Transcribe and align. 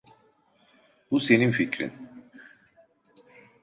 Bu 1.11 1.19
senin 1.19 1.51
fikrin. 1.51 1.91